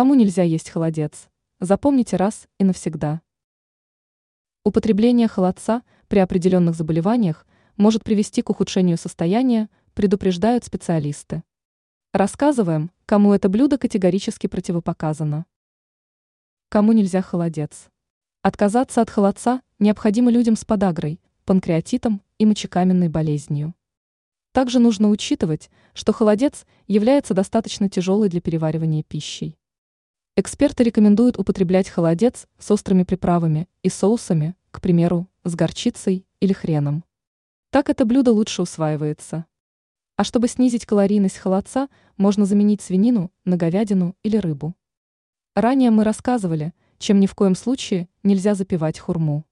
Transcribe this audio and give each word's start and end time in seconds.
Кому 0.00 0.14
нельзя 0.14 0.44
есть 0.44 0.70
холодец? 0.70 1.28
Запомните 1.58 2.16
раз 2.16 2.48
и 2.56 2.64
навсегда. 2.64 3.20
Употребление 4.64 5.28
холодца 5.28 5.82
при 6.08 6.20
определенных 6.20 6.74
заболеваниях 6.74 7.46
может 7.76 8.02
привести 8.02 8.40
к 8.40 8.48
ухудшению 8.48 8.96
состояния, 8.96 9.68
предупреждают 9.92 10.64
специалисты. 10.64 11.42
Рассказываем, 12.14 12.90
кому 13.04 13.34
это 13.34 13.50
блюдо 13.50 13.76
категорически 13.76 14.46
противопоказано. 14.46 15.44
Кому 16.70 16.92
нельзя 16.92 17.20
холодец? 17.20 17.90
Отказаться 18.40 19.02
от 19.02 19.10
холодца 19.10 19.60
необходимо 19.78 20.30
людям 20.30 20.56
с 20.56 20.64
подагрой, 20.64 21.20
панкреатитом 21.44 22.22
и 22.38 22.46
мочекаменной 22.46 23.10
болезнью. 23.10 23.74
Также 24.52 24.78
нужно 24.78 25.10
учитывать, 25.10 25.68
что 25.92 26.14
холодец 26.14 26.64
является 26.86 27.34
достаточно 27.34 27.90
тяжелой 27.90 28.30
для 28.30 28.40
переваривания 28.40 29.02
пищей. 29.02 29.59
Эксперты 30.40 30.84
рекомендуют 30.84 31.38
употреблять 31.38 31.90
холодец 31.90 32.46
с 32.58 32.70
острыми 32.70 33.02
приправами 33.02 33.68
и 33.82 33.90
соусами, 33.90 34.56
к 34.70 34.80
примеру, 34.80 35.28
с 35.44 35.54
горчицей 35.54 36.24
или 36.40 36.54
хреном. 36.54 37.04
Так 37.68 37.90
это 37.90 38.06
блюдо 38.06 38.32
лучше 38.32 38.62
усваивается. 38.62 39.44
А 40.16 40.24
чтобы 40.24 40.48
снизить 40.48 40.86
калорийность 40.86 41.36
холодца, 41.36 41.90
можно 42.16 42.46
заменить 42.46 42.80
свинину 42.80 43.30
на 43.44 43.58
говядину 43.58 44.16
или 44.22 44.38
рыбу. 44.38 44.74
Ранее 45.54 45.90
мы 45.90 46.04
рассказывали, 46.04 46.72
чем 46.96 47.20
ни 47.20 47.26
в 47.26 47.34
коем 47.34 47.54
случае 47.54 48.08
нельзя 48.22 48.54
запивать 48.54 48.98
хурму. 48.98 49.44